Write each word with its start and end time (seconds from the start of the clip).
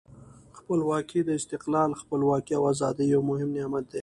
خپلواکي 0.57 1.19
د 1.23 1.29
استقلال، 1.39 1.89
خپلواکي 2.01 2.53
او 2.57 2.63
آزادۍ 2.73 3.05
یو 3.13 3.21
مهم 3.29 3.49
نعمت 3.57 3.85
دی. 3.91 3.99